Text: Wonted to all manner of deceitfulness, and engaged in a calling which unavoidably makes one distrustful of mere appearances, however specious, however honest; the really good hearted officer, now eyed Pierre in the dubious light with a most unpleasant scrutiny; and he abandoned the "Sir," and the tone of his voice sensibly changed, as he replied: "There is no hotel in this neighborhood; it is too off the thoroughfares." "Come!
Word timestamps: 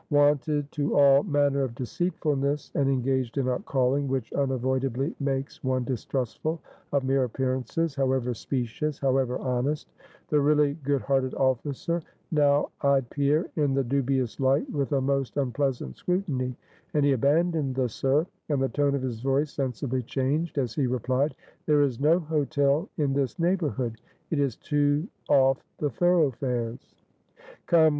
Wonted 0.09 0.71
to 0.71 0.97
all 0.97 1.21
manner 1.21 1.61
of 1.61 1.75
deceitfulness, 1.75 2.71
and 2.73 2.89
engaged 2.89 3.37
in 3.37 3.47
a 3.47 3.59
calling 3.59 4.07
which 4.07 4.33
unavoidably 4.33 5.13
makes 5.19 5.63
one 5.63 5.83
distrustful 5.83 6.59
of 6.91 7.03
mere 7.03 7.23
appearances, 7.25 7.93
however 7.93 8.33
specious, 8.33 8.97
however 8.97 9.37
honest; 9.37 9.93
the 10.29 10.39
really 10.41 10.73
good 10.83 11.03
hearted 11.03 11.35
officer, 11.35 12.01
now 12.31 12.71
eyed 12.81 13.07
Pierre 13.11 13.45
in 13.57 13.75
the 13.75 13.83
dubious 13.83 14.39
light 14.39 14.67
with 14.71 14.91
a 14.93 14.99
most 15.01 15.37
unpleasant 15.37 15.95
scrutiny; 15.95 16.55
and 16.95 17.05
he 17.05 17.11
abandoned 17.11 17.75
the 17.75 17.87
"Sir," 17.87 18.25
and 18.49 18.59
the 18.59 18.69
tone 18.69 18.95
of 18.95 19.03
his 19.03 19.19
voice 19.19 19.51
sensibly 19.53 20.01
changed, 20.01 20.57
as 20.57 20.73
he 20.73 20.87
replied: 20.87 21.35
"There 21.67 21.83
is 21.83 21.99
no 21.99 22.17
hotel 22.21 22.89
in 22.97 23.13
this 23.13 23.37
neighborhood; 23.37 24.01
it 24.31 24.39
is 24.39 24.55
too 24.55 25.07
off 25.29 25.63
the 25.77 25.91
thoroughfares." 25.91 26.95
"Come! 27.67 27.89